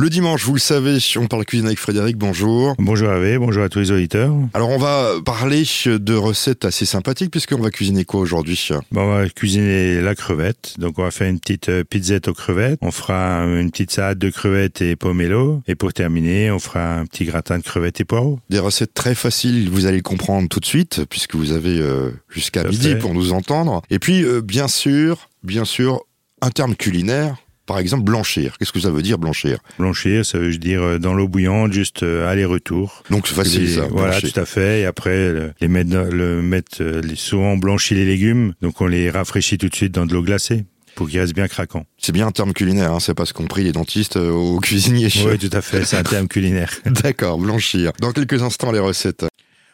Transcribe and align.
Le 0.00 0.08
dimanche, 0.08 0.44
vous 0.46 0.54
le 0.54 0.60
savez, 0.60 0.96
on 1.18 1.26
parle 1.26 1.44
cuisine 1.44 1.66
avec 1.66 1.78
Frédéric, 1.78 2.16
bonjour. 2.16 2.74
Bonjour 2.78 3.10
Hervé, 3.10 3.36
bonjour 3.36 3.62
à 3.62 3.68
tous 3.68 3.80
les 3.80 3.90
auditeurs. 3.90 4.34
Alors 4.54 4.70
on 4.70 4.78
va 4.78 5.16
parler 5.22 5.64
de 5.84 6.14
recettes 6.14 6.64
assez 6.64 6.86
sympathiques 6.86 7.30
puisqu'on 7.30 7.60
va 7.60 7.70
cuisiner 7.70 8.06
quoi 8.06 8.20
aujourd'hui? 8.20 8.70
Bon, 8.92 9.02
On 9.02 9.14
va 9.14 9.28
cuisiner 9.28 10.00
la 10.00 10.14
crevette, 10.14 10.76
donc 10.78 10.98
on 10.98 11.02
va 11.02 11.10
faire 11.10 11.28
une 11.28 11.38
petite 11.38 11.68
euh, 11.68 11.84
pizzette 11.84 12.28
aux 12.28 12.32
crevettes, 12.32 12.78
on 12.80 12.92
fera 12.92 13.42
une 13.42 13.70
petite 13.70 13.90
salade 13.90 14.18
de 14.18 14.30
crevettes 14.30 14.80
et 14.80 14.96
pomelo, 14.96 15.60
et 15.68 15.74
pour 15.74 15.92
terminer, 15.92 16.50
on 16.50 16.58
fera 16.58 16.94
un 16.94 17.04
petit 17.04 17.26
gratin 17.26 17.58
de 17.58 17.62
crevettes 17.62 18.00
et 18.00 18.06
poireaux. 18.06 18.40
Des 18.48 18.58
recettes 18.58 18.94
très 18.94 19.14
faciles, 19.14 19.68
vous 19.68 19.84
allez 19.84 19.98
le 19.98 20.02
comprendre 20.02 20.48
tout 20.48 20.60
de 20.60 20.64
suite 20.64 21.04
puisque 21.10 21.34
vous 21.34 21.52
avez 21.52 21.78
euh, 21.78 22.10
jusqu'à 22.30 22.64
midi 22.64 22.94
pour 22.94 23.12
nous 23.12 23.34
entendre. 23.34 23.82
Et 23.90 23.98
puis 23.98 24.24
euh, 24.24 24.40
bien 24.40 24.66
sûr, 24.66 25.28
bien 25.42 25.66
sûr, 25.66 26.00
un 26.40 26.48
terme 26.48 26.74
culinaire 26.74 27.36
par 27.70 27.78
exemple, 27.78 28.02
blanchir. 28.02 28.58
Qu'est-ce 28.58 28.72
que 28.72 28.80
ça 28.80 28.90
veut 28.90 29.00
dire 29.00 29.16
blanchir? 29.16 29.58
Blanchir, 29.78 30.26
ça 30.26 30.38
veut 30.38 30.56
dire 30.56 30.82
euh, 30.82 30.98
dans 30.98 31.14
l'eau 31.14 31.28
bouillante, 31.28 31.72
juste 31.72 32.02
euh, 32.02 32.28
aller-retour. 32.28 33.04
Donc 33.10 33.28
c'est 33.28 33.34
facile 33.34 33.70
ça. 33.70 33.86
Voilà, 33.88 34.20
tout 34.20 34.32
à 34.34 34.44
fait. 34.44 34.80
Et 34.80 34.86
après, 34.86 35.52
les 35.60 35.68
mettre, 35.68 36.08
le 36.10 36.42
mettre, 36.42 36.82
les, 36.82 37.14
souvent 37.14 37.52
on 37.52 37.56
blanchit 37.58 37.94
les 37.94 38.04
légumes, 38.04 38.54
donc 38.60 38.80
on 38.80 38.88
les 38.88 39.08
rafraîchit 39.08 39.56
tout 39.56 39.68
de 39.68 39.76
suite 39.76 39.92
dans 39.92 40.04
de 40.04 40.12
l'eau 40.12 40.22
glacée 40.24 40.64
pour 40.96 41.08
qu'ils 41.08 41.20
restent 41.20 41.34
bien 41.34 41.46
craquants. 41.46 41.86
C'est 41.96 42.10
bien 42.10 42.26
un 42.26 42.32
terme 42.32 42.52
culinaire, 42.52 42.92
hein, 42.92 42.98
c'est 42.98 43.14
pas 43.14 43.24
ce 43.24 43.32
qu'ont 43.32 43.46
pris 43.46 43.62
les 43.62 43.70
dentistes 43.70 44.16
euh, 44.16 44.32
aux 44.32 44.58
cuisiniers. 44.60 45.08
Oui, 45.24 45.38
tout 45.38 45.56
à 45.56 45.62
fait, 45.62 45.84
c'est 45.84 45.96
un 45.96 46.02
terme 46.02 46.26
culinaire. 46.26 46.72
D'accord, 46.86 47.38
blanchir. 47.38 47.92
Dans 48.00 48.10
quelques 48.10 48.42
instants, 48.42 48.72
les 48.72 48.80
recettes. 48.80 49.24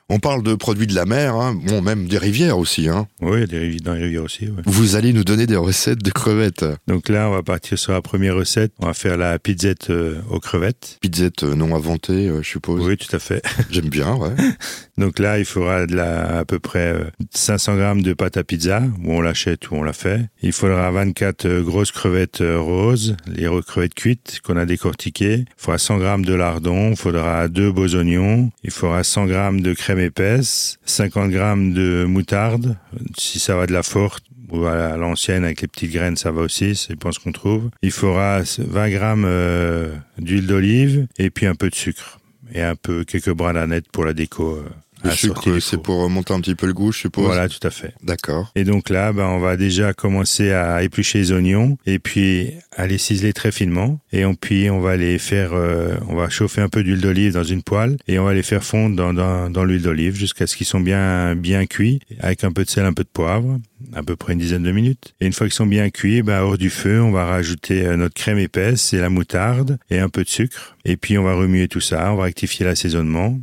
On 0.08 0.20
parle 0.20 0.44
de 0.44 0.54
produits 0.54 0.86
de 0.86 0.94
la 0.94 1.04
mer, 1.04 1.34
hein. 1.34 1.58
bon, 1.66 1.82
même 1.82 2.06
des 2.06 2.18
rivières 2.18 2.58
aussi. 2.58 2.88
Hein. 2.88 3.08
Oui, 3.20 3.44
des 3.48 3.58
rivières, 3.58 3.80
dans 3.82 3.94
les 3.94 4.04
rivières 4.04 4.22
aussi. 4.22 4.48
Vous 4.64 4.94
allez 4.94 5.12
nous 5.12 5.24
donner 5.24 5.46
des 5.46 5.56
recettes 5.56 6.00
de 6.00 6.12
crevettes. 6.12 6.64
Donc 6.86 7.08
là, 7.08 7.28
on 7.28 7.32
va 7.32 7.42
partir 7.42 7.76
sur 7.76 7.90
la 7.90 8.00
première 8.02 8.36
recette. 8.36 8.72
On 8.78 8.86
va 8.86 8.94
faire 8.94 9.16
la 9.16 9.36
pizzette 9.40 9.90
euh, 9.90 10.20
aux 10.30 10.38
crevettes. 10.38 10.98
Pizzette 11.00 11.42
euh, 11.42 11.56
non 11.56 11.74
inventée, 11.74 12.28
euh, 12.28 12.40
je 12.40 12.48
suppose. 12.48 12.86
Oui, 12.86 12.96
tout 12.96 13.14
à 13.16 13.18
fait. 13.18 13.44
J'aime 13.70 13.88
bien, 13.88 14.14
ouais. 14.14 14.30
Donc 14.96 15.18
là, 15.18 15.40
il 15.40 15.44
faudra 15.44 15.86
de 15.86 15.96
la, 15.96 16.38
à 16.38 16.44
peu 16.44 16.60
près 16.60 16.94
500 17.34 17.74
grammes 17.74 18.02
de 18.02 18.12
pâte 18.12 18.36
à 18.36 18.44
pizza, 18.44 18.84
où 19.04 19.12
on 19.12 19.20
l'achète 19.20 19.72
ou 19.72 19.74
on 19.74 19.82
la 19.82 19.92
fait. 19.92 20.28
Il 20.40 20.52
faudra 20.52 20.88
24 20.92 21.62
grosses 21.62 21.90
crevettes 21.90 22.42
roses, 22.42 23.16
les 23.26 23.48
crevettes 23.66 23.94
cuites 23.94 24.40
qu'on 24.44 24.56
a 24.56 24.66
décortiquées. 24.66 25.46
Il 25.48 25.54
faudra 25.56 25.78
100 25.78 25.98
grammes 25.98 26.24
de 26.24 26.32
lardon. 26.32 26.90
Il 26.90 26.96
faudra 26.96 27.48
deux 27.48 27.72
beaux 27.72 27.92
oignons. 27.96 28.52
Il 28.62 28.70
faudra 28.70 29.02
100 29.02 29.26
grammes 29.26 29.60
de 29.60 29.74
crème 29.74 29.95
épaisse, 29.98 30.78
50 30.84 31.30
grammes 31.30 31.72
de 31.72 32.04
moutarde, 32.04 32.76
si 33.18 33.38
ça 33.38 33.56
va 33.56 33.66
de 33.66 33.72
la 33.72 33.82
forte 33.82 34.24
ou 34.50 34.64
à 34.64 34.96
l'ancienne 34.96 35.44
avec 35.44 35.62
les 35.62 35.68
petites 35.68 35.92
graines, 35.92 36.16
ça 36.16 36.30
va 36.30 36.42
aussi, 36.42 36.76
c'est 36.76 36.96
pas 36.96 37.12
ce 37.12 37.18
qu'on 37.18 37.32
trouve. 37.32 37.70
Il 37.82 37.90
faudra 37.90 38.42
20 38.58 38.90
grammes 38.90 39.24
euh, 39.26 39.94
d'huile 40.18 40.46
d'olive 40.46 41.06
et 41.18 41.30
puis 41.30 41.46
un 41.46 41.54
peu 41.54 41.68
de 41.68 41.74
sucre 41.74 42.20
et 42.52 42.62
un 42.62 42.76
peu 42.76 43.04
quelques 43.04 43.32
bras 43.32 43.52
d'aneth 43.52 43.86
pour 43.90 44.04
la 44.04 44.12
déco. 44.12 44.62
Le 45.04 45.10
sucre, 45.10 45.58
c'est 45.60 45.80
pour 45.80 46.08
monter 46.08 46.32
un 46.34 46.40
petit 46.40 46.54
peu 46.54 46.66
le 46.66 46.72
goût, 46.72 46.92
je 46.92 46.98
suppose. 46.98 47.26
Voilà, 47.26 47.48
tout 47.48 47.64
à 47.66 47.70
fait. 47.70 47.94
D'accord. 48.02 48.50
Et 48.54 48.64
donc 48.64 48.88
là, 48.88 49.12
ben, 49.12 49.26
on 49.26 49.38
va 49.38 49.56
déjà 49.56 49.92
commencer 49.92 50.52
à 50.52 50.82
éplucher 50.82 51.18
les 51.18 51.32
oignons 51.32 51.76
et 51.86 51.98
puis 51.98 52.52
à 52.76 52.86
les 52.86 52.98
ciseler 52.98 53.32
très 53.32 53.52
finement. 53.52 54.00
Et 54.12 54.24
on, 54.24 54.34
puis 54.34 54.70
on 54.70 54.80
va 54.80 54.96
les 54.96 55.18
faire, 55.18 55.50
euh, 55.52 55.94
on 56.08 56.14
va 56.14 56.28
chauffer 56.28 56.60
un 56.60 56.68
peu 56.68 56.82
d'huile 56.82 57.00
d'olive 57.00 57.32
dans 57.32 57.44
une 57.44 57.62
poêle 57.62 57.96
et 58.08 58.18
on 58.18 58.24
va 58.24 58.34
les 58.34 58.42
faire 58.42 58.64
fondre 58.64 58.96
dans, 58.96 59.12
dans, 59.12 59.50
dans 59.50 59.64
l'huile 59.64 59.82
d'olive 59.82 60.16
jusqu'à 60.16 60.46
ce 60.46 60.56
qu'ils 60.56 60.66
sont 60.66 60.80
bien, 60.80 61.34
bien 61.36 61.66
cuits 61.66 62.00
avec 62.20 62.44
un 62.44 62.52
peu 62.52 62.64
de 62.64 62.70
sel, 62.70 62.84
un 62.84 62.92
peu 62.92 63.04
de 63.04 63.08
poivre, 63.12 63.58
à 63.92 64.02
peu 64.02 64.16
près 64.16 64.32
une 64.32 64.38
dizaine 64.38 64.62
de 64.62 64.72
minutes. 64.72 65.14
Et 65.20 65.26
une 65.26 65.32
fois 65.32 65.46
qu'ils 65.46 65.54
sont 65.54 65.66
bien 65.66 65.90
cuits, 65.90 66.22
ben, 66.22 66.40
hors 66.40 66.58
du 66.58 66.70
feu, 66.70 67.00
on 67.00 67.10
va 67.10 67.26
rajouter 67.26 67.86
euh, 67.86 67.96
notre 67.96 68.14
crème 68.14 68.38
épaisse 68.38 68.92
et 68.92 68.98
la 68.98 69.10
moutarde 69.10 69.78
et 69.90 69.98
un 69.98 70.08
peu 70.08 70.24
de 70.24 70.28
sucre. 70.28 70.76
Et 70.84 70.96
puis 70.96 71.18
on 71.18 71.24
va 71.24 71.34
remuer 71.34 71.68
tout 71.68 71.80
ça, 71.80 72.12
on 72.12 72.16
va 72.16 72.24
rectifier 72.24 72.64
l'assaisonnement 72.64 73.38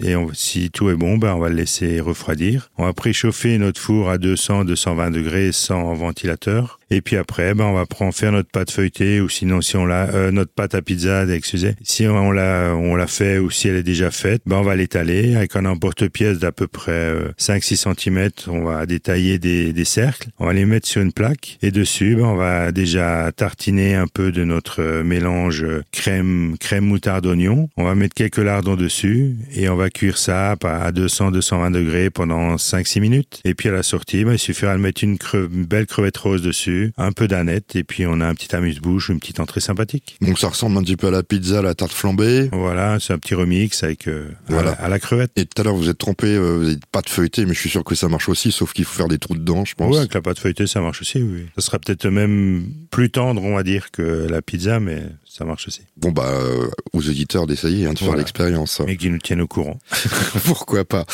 et 0.00 0.14
si 0.34 0.70
tout 0.70 0.90
est 0.90 0.96
bon, 0.96 1.18
ben 1.18 1.34
on 1.34 1.38
va 1.38 1.48
le 1.48 1.54
laisser 1.54 2.00
refroidir. 2.00 2.70
On 2.78 2.84
va 2.84 2.92
préchauffer 2.92 3.58
notre 3.58 3.80
four 3.80 4.10
à 4.10 4.18
200-220 4.18 5.12
degrés 5.12 5.52
sans 5.52 5.94
ventilateur. 5.94 6.78
Et 6.90 7.00
puis 7.00 7.16
après, 7.16 7.54
ben 7.54 7.64
on 7.64 7.74
va 7.74 7.86
prendre 7.86 8.14
faire 8.14 8.32
notre 8.32 8.50
pâte 8.50 8.70
feuilletée 8.70 9.20
ou 9.20 9.28
sinon 9.28 9.60
si 9.60 9.76
on 9.76 9.84
l'a 9.84 10.08
euh, 10.10 10.30
notre 10.30 10.52
pâte 10.52 10.74
à 10.74 10.82
pizza, 10.82 11.24
excusez. 11.26 11.74
Si 11.82 12.06
on 12.06 12.30
l'a 12.30 12.74
on 12.74 12.96
l'a 12.96 13.06
fait 13.06 13.38
ou 13.38 13.50
si 13.50 13.68
elle 13.68 13.76
est 13.76 13.82
déjà 13.82 14.10
faite, 14.10 14.42
ben 14.46 14.56
on 14.56 14.62
va 14.62 14.76
l'étaler 14.76 15.36
avec 15.36 15.56
un 15.56 15.64
emporte-pièce 15.64 16.38
d'à 16.38 16.52
peu 16.52 16.66
près 16.66 17.14
5-6 17.38 17.88
euh, 17.88 17.94
cm. 17.94 18.30
On 18.48 18.64
va 18.64 18.86
détailler 18.86 19.38
des, 19.38 19.77
des 19.78 19.84
cercles. 19.84 20.28
On 20.40 20.46
va 20.46 20.52
les 20.52 20.64
mettre 20.64 20.88
sur 20.88 21.00
une 21.00 21.12
plaque 21.12 21.58
et 21.62 21.70
dessus, 21.70 22.16
ben 22.16 22.24
on 22.24 22.34
va 22.34 22.72
déjà 22.72 23.30
tartiner 23.32 23.94
un 23.94 24.08
peu 24.08 24.32
de 24.32 24.42
notre 24.42 24.82
euh, 24.82 25.04
mélange 25.04 25.64
crème 25.92 26.56
crème 26.58 26.84
moutarde 26.84 27.26
oignon. 27.26 27.68
On 27.76 27.84
va 27.84 27.94
mettre 27.94 28.14
quelques 28.14 28.38
lardons 28.38 28.74
dessus 28.74 29.36
et 29.54 29.68
on 29.68 29.76
va 29.76 29.88
cuire 29.88 30.18
ça 30.18 30.56
à 30.62 30.90
200-220 30.90 31.70
degrés 31.72 32.10
pendant 32.10 32.56
5-6 32.56 33.00
minutes. 33.00 33.40
Et 33.44 33.54
puis 33.54 33.68
à 33.68 33.72
la 33.72 33.84
sortie, 33.84 34.24
ben, 34.24 34.32
il 34.32 34.38
suffira 34.38 34.74
de 34.74 34.80
mettre 34.80 35.04
une, 35.04 35.16
une 35.34 35.64
belle 35.64 35.86
crevette 35.86 36.16
rose 36.16 36.42
dessus 36.42 36.92
un 36.96 37.12
peu 37.12 37.28
d'aneth, 37.28 37.76
et 37.76 37.84
puis 37.84 38.04
on 38.06 38.20
a 38.20 38.26
un 38.26 38.34
petit 38.34 38.54
amuse-bouche, 38.54 39.10
une 39.10 39.20
petite 39.20 39.38
entrée 39.38 39.60
sympathique. 39.60 40.16
Donc 40.20 40.38
ça 40.38 40.48
ressemble 40.48 40.76
un 40.78 40.82
petit 40.82 40.96
peu 40.96 41.06
à 41.06 41.10
la 41.12 41.22
pizza, 41.22 41.60
à 41.60 41.62
la 41.62 41.74
tarte 41.74 41.92
flambée. 41.92 42.48
Voilà, 42.52 42.98
c'est 43.00 43.12
un 43.12 43.18
petit 43.18 43.34
remix 43.34 43.82
avec 43.84 44.08
euh, 44.08 44.28
voilà. 44.48 44.72
à, 44.72 44.88
la, 44.88 44.98
crevette. 44.98 45.30
Et 45.36 45.46
tout 45.46 45.60
à 45.60 45.64
l'heure 45.64 45.76
vous 45.76 45.88
êtes 45.88 45.98
trompé, 45.98 46.26
euh, 46.26 46.56
vous 46.56 46.64
n'avez 46.64 46.78
pas 46.90 47.02
de 47.02 47.08
feuilleté, 47.08 47.46
mais 47.46 47.54
je 47.54 47.60
suis 47.60 47.70
sûr 47.70 47.84
que 47.84 47.94
ça 47.94 48.08
marche 48.08 48.28
aussi, 48.28 48.50
sauf 48.50 48.72
qu'il 48.72 48.84
faut 48.84 48.96
faire 48.96 49.08
des 49.08 49.18
trous 49.18 49.36
dedans, 49.36 49.64
je 49.68 49.74
pense. 49.74 49.92
Oui, 49.92 49.98
avec 49.98 50.14
la 50.14 50.22
pâte 50.22 50.38
feuilletée, 50.38 50.66
ça 50.66 50.80
marche 50.80 51.00
aussi, 51.00 51.22
oui. 51.22 51.46
Ça 51.56 51.64
sera 51.64 51.78
peut-être 51.78 52.06
même 52.08 52.72
plus 52.90 53.10
tendre, 53.10 53.42
on 53.42 53.54
va 53.54 53.62
dire, 53.62 53.90
que 53.90 54.26
la 54.28 54.42
pizza, 54.42 54.80
mais 54.80 55.02
ça 55.28 55.44
marche 55.44 55.68
aussi. 55.68 55.82
Bon 55.96 56.10
bah 56.10 56.28
euh, 56.28 56.68
aux 56.92 57.00
éditeurs 57.00 57.46
d'essayer 57.46 57.86
hein, 57.86 57.92
de 57.92 57.98
faire 57.98 58.16
l'expérience. 58.16 58.80
Mais 58.84 58.96
qui 58.96 59.10
nous 59.10 59.18
tiennent 59.18 59.40
au 59.40 59.46
courant. 59.46 59.78
Pourquoi 60.44 60.84
pas 60.84 61.04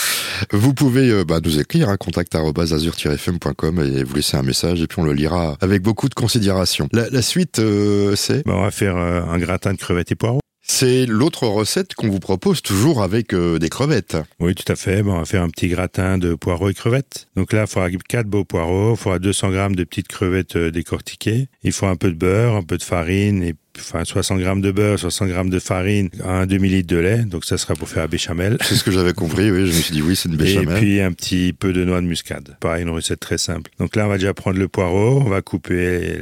Vous 0.50 0.72
pouvez 0.72 1.10
euh, 1.10 1.24
bah, 1.24 1.40
nous 1.44 1.58
écrire 1.58 1.88
hein, 1.88 1.96
contact@azur-fm.com 1.96 3.80
et 3.80 4.04
vous 4.04 4.14
laisser 4.14 4.36
un 4.36 4.42
message 4.42 4.80
et 4.80 4.86
puis 4.86 5.00
on 5.00 5.04
le 5.04 5.12
lira 5.12 5.56
avec 5.60 5.82
beaucoup 5.82 6.08
de 6.08 6.14
considération. 6.14 6.88
La, 6.92 7.22
suite 7.22 7.58
euh, 7.58 8.16
c'est? 8.16 8.46
Bah, 8.46 8.54
on 8.56 8.62
va 8.62 8.70
faire 8.70 8.96
un 8.96 9.38
gratin 9.38 9.72
de 9.72 9.78
crevettes 9.78 10.12
et 10.12 10.14
poireaux. 10.14 10.40
C'est 10.84 11.06
l'autre 11.06 11.46
recette 11.46 11.94
qu'on 11.94 12.10
vous 12.10 12.20
propose 12.20 12.60
toujours 12.60 13.02
avec 13.02 13.34
des 13.34 13.68
crevettes. 13.70 14.18
Oui, 14.38 14.54
tout 14.54 14.70
à 14.70 14.76
fait. 14.76 15.02
Bon, 15.02 15.14
on 15.14 15.18
va 15.20 15.24
faire 15.24 15.42
un 15.42 15.48
petit 15.48 15.68
gratin 15.68 16.18
de 16.18 16.34
poireaux 16.34 16.68
et 16.68 16.74
crevettes. 16.74 17.26
Donc 17.36 17.54
là, 17.54 17.62
il 17.62 17.66
faudra 17.66 17.88
4 17.90 18.26
beaux 18.26 18.44
poireaux, 18.44 18.92
il 18.92 18.98
faudra 18.98 19.18
200 19.18 19.50
grammes 19.50 19.76
de 19.76 19.84
petites 19.84 20.08
crevettes 20.08 20.58
décortiquées. 20.58 21.48
Il 21.62 21.72
faut 21.72 21.86
un 21.86 21.96
peu 21.96 22.10
de 22.10 22.16
beurre, 22.16 22.56
un 22.56 22.62
peu 22.62 22.76
de 22.76 22.82
farine 22.82 23.42
et 23.42 23.54
enfin 23.78 24.04
60 24.04 24.38
grammes 24.40 24.60
de 24.60 24.72
beurre, 24.72 24.98
60 24.98 25.28
grammes 25.28 25.48
de 25.48 25.58
farine, 25.58 26.10
un 26.22 26.44
demi-litre 26.44 26.88
de 26.88 26.98
lait. 26.98 27.24
Donc 27.24 27.46
ça 27.46 27.56
sera 27.56 27.72
pour 27.74 27.88
faire 27.88 28.02
la 28.02 28.08
béchamel. 28.08 28.58
C'est 28.60 28.74
ce 28.74 28.84
que 28.84 28.90
j'avais 28.90 29.14
compris, 29.14 29.50
oui. 29.50 29.60
Je 29.60 29.74
me 29.74 29.80
suis 29.80 29.94
dit 29.94 30.02
oui, 30.02 30.14
c'est 30.16 30.28
une 30.28 30.36
béchamel. 30.36 30.76
Et 30.76 30.80
puis 30.80 31.00
un 31.00 31.12
petit 31.12 31.54
peu 31.54 31.72
de 31.72 31.82
noix 31.82 32.02
de 32.02 32.06
muscade. 32.06 32.58
Pareil, 32.60 32.82
une 32.82 32.90
recette 32.90 33.20
très 33.20 33.38
simple. 33.38 33.70
Donc 33.78 33.96
là, 33.96 34.04
on 34.04 34.10
va 34.10 34.18
déjà 34.18 34.34
prendre 34.34 34.58
le 34.58 34.68
poireau, 34.68 35.22
on 35.24 35.30
va 35.30 35.40
couper 35.40 36.18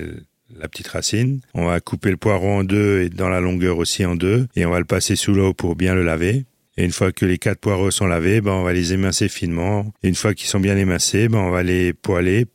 la 0.58 0.68
petite 0.68 0.88
racine. 0.88 1.40
On 1.54 1.66
va 1.66 1.80
couper 1.80 2.10
le 2.10 2.16
poireau 2.16 2.48
en 2.48 2.64
deux 2.64 3.02
et 3.02 3.08
dans 3.08 3.28
la 3.28 3.40
longueur 3.40 3.78
aussi 3.78 4.04
en 4.04 4.16
deux. 4.16 4.46
Et 4.56 4.66
on 4.66 4.70
va 4.70 4.78
le 4.78 4.84
passer 4.84 5.16
sous 5.16 5.32
l'eau 5.32 5.54
pour 5.54 5.76
bien 5.76 5.94
le 5.94 6.02
laver. 6.02 6.44
Et 6.76 6.84
une 6.84 6.92
fois 6.92 7.12
que 7.12 7.26
les 7.26 7.38
quatre 7.38 7.60
poireaux 7.60 7.90
sont 7.90 8.06
lavés, 8.06 8.40
ben 8.40 8.52
on 8.52 8.62
va 8.62 8.72
les 8.72 8.92
émincer 8.92 9.28
finement. 9.28 9.92
Et 10.02 10.08
une 10.08 10.14
fois 10.14 10.34
qu'ils 10.34 10.48
sont 10.48 10.60
bien 10.60 10.76
émincés, 10.76 11.28
ben 11.28 11.38
on 11.38 11.50
va 11.50 11.62
les 11.62 11.92
poêler 11.92 12.46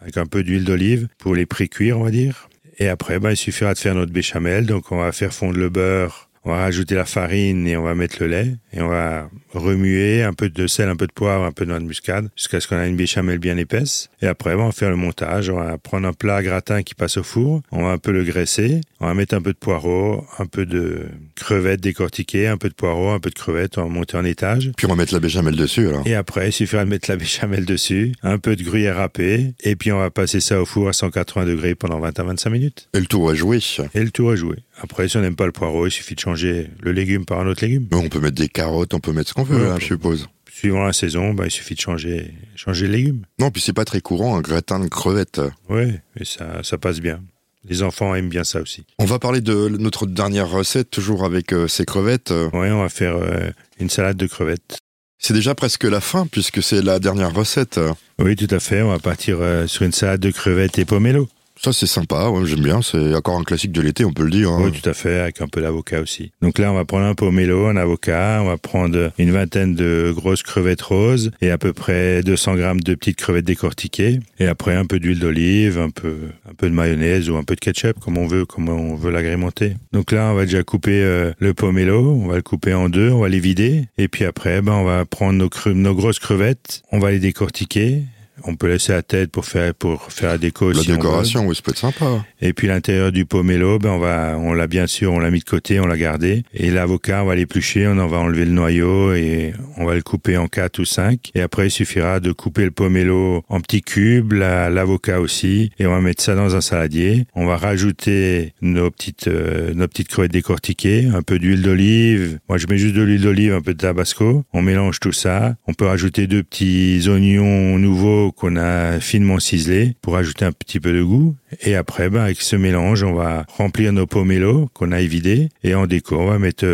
avec 0.00 0.18
un 0.18 0.26
peu 0.26 0.42
d'huile 0.42 0.64
d'olive 0.64 1.08
pour 1.18 1.34
les 1.34 1.46
pré-cuire, 1.46 1.98
on 1.98 2.04
va 2.04 2.10
dire. 2.10 2.48
Et 2.78 2.88
après, 2.88 3.18
ben, 3.20 3.30
il 3.30 3.36
suffira 3.36 3.72
de 3.72 3.78
faire 3.78 3.94
notre 3.94 4.12
béchamel. 4.12 4.66
Donc, 4.66 4.92
on 4.92 4.98
va 4.98 5.12
faire 5.12 5.32
fondre 5.32 5.58
le 5.58 5.68
beurre 5.68 6.23
on 6.44 6.50
va 6.50 6.58
rajouter 6.58 6.94
la 6.94 7.04
farine 7.04 7.66
et 7.66 7.76
on 7.76 7.82
va 7.82 7.94
mettre 7.94 8.16
le 8.20 8.28
lait 8.28 8.56
et 8.72 8.80
on 8.80 8.88
va 8.88 9.30
remuer 9.52 10.22
un 10.22 10.32
peu 10.32 10.48
de 10.48 10.66
sel, 10.66 10.88
un 10.88 10.96
peu 10.96 11.06
de 11.06 11.12
poivre, 11.12 11.44
un 11.44 11.52
peu 11.52 11.64
de 11.64 11.70
noix 11.70 11.78
de 11.78 11.84
muscade 11.84 12.28
jusqu'à 12.36 12.60
ce 12.60 12.68
qu'on 12.68 12.78
ait 12.78 12.88
une 12.88 12.96
béchamel 12.96 13.38
bien 13.38 13.56
épaisse. 13.56 14.10
Et 14.20 14.26
après, 14.26 14.54
on 14.54 14.66
va 14.66 14.72
faire 14.72 14.90
le 14.90 14.96
montage. 14.96 15.48
On 15.48 15.56
va 15.56 15.78
prendre 15.78 16.08
un 16.08 16.12
plat 16.12 16.42
gratin 16.42 16.82
qui 16.82 16.94
passe 16.94 17.16
au 17.16 17.22
four. 17.22 17.62
On 17.70 17.84
va 17.84 17.90
un 17.90 17.98
peu 17.98 18.10
le 18.10 18.24
graisser. 18.24 18.80
On 19.00 19.06
va 19.06 19.14
mettre 19.14 19.34
un 19.34 19.42
peu 19.42 19.52
de 19.52 19.58
poireaux, 19.58 20.26
un 20.38 20.46
peu 20.46 20.66
de 20.66 21.06
crevettes 21.36 21.80
décortiquées, 21.80 22.48
un 22.48 22.56
peu 22.56 22.68
de 22.68 22.74
poireaux, 22.74 23.10
un 23.10 23.20
peu 23.20 23.30
de 23.30 23.34
crevettes. 23.34 23.78
On 23.78 23.82
va 23.82 23.88
monter 23.88 24.16
en 24.16 24.24
étage. 24.24 24.72
Puis 24.76 24.86
on 24.86 24.90
va 24.90 24.96
mettre 24.96 25.14
la 25.14 25.20
béchamel 25.20 25.54
dessus 25.54 25.88
alors. 25.88 26.06
Et 26.06 26.14
après, 26.14 26.48
il 26.48 26.52
suffira 26.52 26.84
de 26.84 26.90
mettre 26.90 27.10
la 27.10 27.16
béchamel 27.16 27.64
dessus, 27.64 28.12
un 28.22 28.38
peu 28.38 28.56
de 28.56 28.62
gruyère 28.62 28.96
râpée 28.96 29.54
et 29.62 29.76
puis 29.76 29.92
on 29.92 29.98
va 29.98 30.10
passer 30.10 30.40
ça 30.40 30.60
au 30.60 30.64
four 30.64 30.88
à 30.88 30.92
180 30.92 31.46
degrés 31.46 31.74
pendant 31.74 32.00
20 32.00 32.18
à 32.18 32.22
25 32.22 32.50
minutes. 32.50 32.88
Et 32.94 33.00
le 33.00 33.06
tour 33.06 33.32
est 33.32 33.36
joué. 33.36 33.60
Et 33.94 34.02
le 34.02 34.10
tour 34.10 34.32
est 34.32 34.36
joué. 34.36 34.56
Après, 34.80 35.08
si 35.08 35.16
on 35.16 35.20
n'aime 35.20 35.36
pas 35.36 35.46
le 35.46 35.52
poireau, 35.52 35.86
il 35.86 35.90
suffit 35.90 36.14
de 36.14 36.20
changer 36.20 36.33
le 36.34 36.92
légume 36.92 37.24
par 37.24 37.40
un 37.40 37.46
autre 37.46 37.64
légume. 37.64 37.88
on 37.92 38.08
peut 38.08 38.20
mettre 38.20 38.36
des 38.36 38.48
carottes, 38.48 38.94
on 38.94 39.00
peut 39.00 39.12
mettre 39.12 39.30
ce 39.30 39.34
qu'on 39.34 39.44
veut, 39.44 39.70
hein, 39.70 39.76
je 39.80 39.86
suppose. 39.86 40.28
Suivant 40.50 40.84
la 40.84 40.92
saison, 40.92 41.34
bah, 41.34 41.46
il 41.46 41.50
suffit 41.50 41.74
de 41.74 41.80
changer, 41.80 42.32
changer 42.54 42.86
le 42.86 42.92
légume. 42.92 43.22
Non, 43.38 43.50
puis 43.50 43.60
c'est 43.60 43.72
pas 43.72 43.84
très 43.84 44.00
courant, 44.00 44.36
un 44.36 44.40
gratin 44.40 44.78
de 44.78 44.88
crevettes. 44.88 45.40
Oui, 45.68 45.94
et 46.18 46.24
ça, 46.24 46.62
ça 46.62 46.78
passe 46.78 47.00
bien. 47.00 47.20
Les 47.68 47.82
enfants 47.82 48.14
aiment 48.14 48.28
bien 48.28 48.44
ça 48.44 48.60
aussi. 48.60 48.84
On 48.98 49.04
va 49.04 49.18
parler 49.18 49.40
de 49.40 49.68
notre 49.68 50.06
dernière 50.06 50.48
recette, 50.48 50.90
toujours 50.90 51.24
avec 51.24 51.52
euh, 51.52 51.66
ces 51.66 51.84
crevettes. 51.84 52.32
Oui, 52.52 52.68
on 52.70 52.82
va 52.82 52.88
faire 52.88 53.16
euh, 53.16 53.50
une 53.80 53.88
salade 53.88 54.16
de 54.16 54.26
crevettes. 54.26 54.78
C'est 55.18 55.32
déjà 55.32 55.54
presque 55.54 55.84
la 55.84 56.02
fin, 56.02 56.26
puisque 56.26 56.62
c'est 56.62 56.82
la 56.82 56.98
dernière 56.98 57.32
recette. 57.32 57.80
Oui, 58.18 58.36
tout 58.36 58.54
à 58.54 58.60
fait. 58.60 58.82
On 58.82 58.90
va 58.90 58.98
partir 58.98 59.38
euh, 59.40 59.66
sur 59.66 59.84
une 59.84 59.92
salade 59.92 60.20
de 60.20 60.30
crevettes 60.30 60.78
et 60.78 60.84
pomelo. 60.84 61.28
Ça 61.64 61.72
c'est 61.72 61.86
sympa, 61.86 62.28
ouais, 62.28 62.44
j'aime 62.44 62.60
bien. 62.60 62.82
C'est 62.82 63.14
encore 63.14 63.38
un 63.38 63.42
classique 63.42 63.72
de 63.72 63.80
l'été, 63.80 64.04
on 64.04 64.12
peut 64.12 64.24
le 64.24 64.30
dire. 64.30 64.50
Hein. 64.50 64.64
Oui, 64.64 64.70
tout 64.70 64.86
à 64.86 64.92
fait, 64.92 65.20
avec 65.20 65.40
un 65.40 65.48
peu 65.48 65.62
d'avocat 65.62 66.02
aussi. 66.02 66.30
Donc 66.42 66.58
là, 66.58 66.70
on 66.70 66.74
va 66.74 66.84
prendre 66.84 67.06
un 67.06 67.14
pomelo, 67.14 67.68
un 67.68 67.76
avocat, 67.78 68.40
on 68.42 68.48
va 68.48 68.58
prendre 68.58 69.10
une 69.16 69.30
vingtaine 69.30 69.74
de 69.74 70.12
grosses 70.14 70.42
crevettes 70.42 70.82
roses 70.82 71.30
et 71.40 71.50
à 71.50 71.56
peu 71.56 71.72
près 71.72 72.22
200 72.22 72.56
grammes 72.56 72.80
de 72.80 72.94
petites 72.94 73.16
crevettes 73.16 73.46
décortiquées. 73.46 74.20
Et 74.38 74.46
après 74.46 74.74
un 74.74 74.84
peu 74.84 75.00
d'huile 75.00 75.20
d'olive, 75.20 75.78
un 75.78 75.88
peu, 75.88 76.16
un 76.46 76.52
peu 76.52 76.68
de 76.68 76.74
mayonnaise 76.74 77.30
ou 77.30 77.36
un 77.38 77.44
peu 77.44 77.54
de 77.54 77.60
ketchup, 77.60 77.98
comme 77.98 78.18
on 78.18 78.26
veut, 78.26 79.10
l'agrémenter. 79.10 79.72
Donc 79.94 80.12
là, 80.12 80.32
on 80.32 80.34
va 80.34 80.44
déjà 80.44 80.62
couper 80.64 81.02
euh, 81.02 81.32
le 81.38 81.54
pomelo, 81.54 82.10
on 82.22 82.26
va 82.26 82.36
le 82.36 82.42
couper 82.42 82.74
en 82.74 82.90
deux, 82.90 83.08
on 83.08 83.20
va 83.20 83.30
les 83.30 83.40
vider 83.40 83.86
et 83.96 84.08
puis 84.08 84.26
après, 84.26 84.60
ben 84.60 84.72
on 84.72 84.84
va 84.84 85.06
prendre 85.06 85.38
nos, 85.38 85.72
nos 85.72 85.94
grosses 85.94 86.18
crevettes, 86.18 86.82
on 86.92 86.98
va 86.98 87.10
les 87.10 87.20
décortiquer 87.20 88.02
on 88.42 88.56
peut 88.56 88.68
laisser 88.68 88.92
la 88.92 89.02
tête 89.02 89.30
pour 89.30 89.44
faire 89.44 89.74
pour 89.74 90.10
faire 90.10 90.30
la 90.30 90.38
déco 90.38 90.72
La 90.72 90.82
décoration, 90.82 91.46
oui, 91.46 91.54
ça 91.54 91.62
peut 91.62 91.70
être 91.70 91.78
sympa. 91.78 92.24
Et 92.40 92.52
puis 92.52 92.66
l'intérieur 92.66 93.12
du 93.12 93.26
pomelo, 93.26 93.78
ben 93.78 93.90
on 93.90 93.98
va, 93.98 94.36
on 94.38 94.52
l'a 94.52 94.66
bien 94.66 94.86
sûr, 94.86 95.12
on 95.12 95.18
l'a 95.18 95.30
mis 95.30 95.38
de 95.38 95.44
côté, 95.44 95.80
on 95.80 95.86
l'a 95.86 95.96
gardé. 95.96 96.42
Et 96.52 96.70
l'avocat, 96.70 97.22
on 97.22 97.26
va 97.26 97.36
l'éplucher, 97.36 97.86
on 97.86 97.98
en 97.98 98.06
va 98.06 98.18
enlever 98.18 98.44
le 98.44 98.50
noyau 98.50 99.12
et 99.14 99.54
on 99.76 99.84
va 99.84 99.94
le 99.94 100.02
couper 100.02 100.36
en 100.36 100.48
quatre 100.48 100.78
ou 100.80 100.84
cinq. 100.84 101.30
Et 101.34 101.40
après, 101.40 101.68
il 101.68 101.70
suffira 101.70 102.20
de 102.20 102.32
couper 102.32 102.64
le 102.64 102.70
pomelo 102.70 103.44
en 103.48 103.60
petits 103.60 103.82
cubes, 103.82 104.32
l'avocat 104.32 105.20
aussi, 105.20 105.70
et 105.78 105.86
on 105.86 105.90
va 105.90 106.00
mettre 106.00 106.22
ça 106.22 106.34
dans 106.34 106.56
un 106.56 106.60
saladier. 106.60 107.26
On 107.34 107.46
va 107.46 107.56
rajouter 107.56 108.52
nos 108.60 108.90
petites, 108.90 109.28
euh, 109.28 109.72
nos 109.74 109.86
petites 109.88 110.08
crevettes 110.08 110.32
décortiquées, 110.32 111.08
un 111.14 111.22
peu 111.22 111.38
d'huile 111.38 111.62
d'olive. 111.62 112.38
Moi, 112.48 112.58
je 112.58 112.66
mets 112.66 112.78
juste 112.78 112.94
de 112.94 113.02
l'huile 113.02 113.22
d'olive, 113.22 113.52
un 113.54 113.62
peu 113.62 113.74
de 113.74 113.78
tabasco. 113.78 114.44
On 114.52 114.62
mélange 114.62 115.00
tout 115.00 115.12
ça. 115.12 115.54
On 115.66 115.74
peut 115.74 115.86
rajouter 115.86 116.26
deux 116.26 116.42
petits 116.42 117.02
oignons 117.08 117.78
nouveaux 117.78 118.23
qu'on 118.32 118.56
a 118.56 119.00
finement 119.00 119.38
ciselé 119.38 119.96
pour 120.00 120.16
ajouter 120.16 120.44
un 120.44 120.52
petit 120.52 120.80
peu 120.80 120.92
de 120.92 121.02
goût. 121.02 121.36
Et 121.62 121.74
après, 121.74 122.10
ben, 122.10 122.22
avec 122.22 122.40
ce 122.40 122.56
mélange, 122.56 123.02
on 123.02 123.14
va 123.14 123.44
remplir 123.56 123.92
nos 123.92 124.06
pomelos 124.06 124.68
qu'on 124.72 124.92
a 124.92 125.00
évidés. 125.00 125.48
Et 125.62 125.74
en 125.74 125.86
déco, 125.86 126.16
on 126.16 126.26
va 126.26 126.38
mettre 126.38 126.64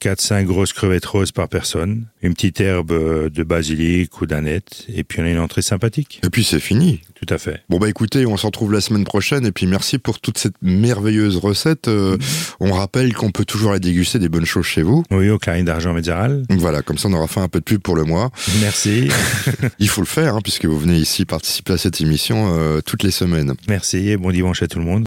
4-5 0.00 0.32
euh, 0.32 0.42
grosses 0.44 0.72
crevettes 0.72 1.06
roses 1.06 1.32
par 1.32 1.48
personne, 1.48 2.06
une 2.22 2.34
petite 2.34 2.60
herbe 2.60 2.92
euh, 2.92 3.30
de 3.30 3.42
basilic 3.42 4.20
ou 4.20 4.26
d'aneth. 4.26 4.86
Et 4.94 5.04
puis 5.04 5.20
on 5.20 5.24
a 5.24 5.30
une 5.30 5.38
entrée 5.38 5.62
sympathique. 5.62 6.20
Et 6.24 6.30
puis 6.30 6.44
c'est 6.44 6.60
fini. 6.60 7.00
Tout 7.14 7.34
à 7.34 7.38
fait. 7.38 7.60
Bon 7.68 7.78
bah 7.78 7.88
écoutez, 7.88 8.24
on 8.24 8.38
se 8.38 8.46
retrouve 8.46 8.72
la 8.72 8.80
semaine 8.80 9.04
prochaine 9.04 9.44
et 9.44 9.52
puis 9.52 9.66
merci 9.66 9.98
pour 9.98 10.20
toute 10.20 10.38
cette 10.38 10.54
merveilleuse 10.62 11.36
recette. 11.36 11.86
Euh, 11.88 12.16
mm-hmm. 12.16 12.54
on 12.60 12.72
rappelle 12.72 13.12
qu'on 13.12 13.30
peut 13.30 13.44
toujours 13.44 13.72
la 13.72 13.78
déguster 13.78 14.18
des 14.18 14.30
bonnes 14.30 14.46
choses 14.46 14.64
chez 14.64 14.80
vous. 14.80 15.04
Oui, 15.10 15.28
au 15.28 15.38
Clarine 15.38 15.66
d'Argent 15.66 15.92
Médiéral. 15.92 16.44
Voilà, 16.48 16.80
comme 16.80 16.96
ça 16.96 17.08
on 17.08 17.12
aura 17.12 17.26
fait 17.26 17.40
un 17.40 17.48
peu 17.48 17.58
de 17.58 17.64
pub 17.64 17.82
pour 17.82 17.94
le 17.94 18.04
mois. 18.04 18.30
Merci. 18.62 19.08
Il 19.78 19.90
faut 19.90 20.00
le 20.00 20.06
faire 20.06 20.34
hein, 20.36 20.40
puisque 20.42 20.64
vous 20.64 20.78
venez 20.78 20.96
ici 20.96 21.26
participer 21.26 21.74
à 21.74 21.78
cette 21.78 22.00
émission 22.00 22.56
euh, 22.56 22.80
toutes 22.80 23.02
les 23.02 23.10
semaines. 23.10 23.52
Merci 23.68 24.08
et 24.08 24.16
bon 24.30 24.34
dimanche 24.34 24.62
à 24.62 24.68
tout 24.68 24.78
le 24.78 24.84
monde. 24.84 24.98